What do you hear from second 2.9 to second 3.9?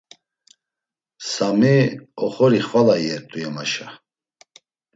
iyert̆u yemaşa.